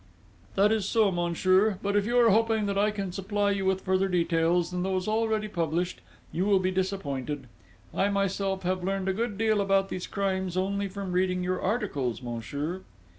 "That 0.55 0.71
is 0.71 0.89
so, 0.89 1.11
monsieur; 1.11 1.77
but 1.83 1.95
if 1.95 2.07
you 2.07 2.17
are 2.17 2.31
hoping 2.31 2.65
that 2.65 2.75
I 2.75 2.89
can 2.89 3.11
supply 3.11 3.51
you 3.51 3.65
with 3.65 3.81
further 3.81 4.07
details 4.07 4.71
than 4.71 4.81
those 4.81 5.07
already 5.07 5.47
published, 5.47 6.01
you 6.31 6.47
will 6.47 6.57
be 6.57 6.71
disappointed. 6.71 7.45
I 7.93 8.09
myself 8.09 8.63
have 8.63 8.83
learned 8.83 9.09
a 9.09 9.13
good 9.13 9.37
deal 9.37 9.61
about 9.61 9.89
these 9.89 10.07
crimes 10.07 10.57
only 10.57 10.87
from 10.87 11.11
reading 11.11 11.43
your 11.43 11.61
articles, 11.61 12.19
monsieur." 12.23 12.81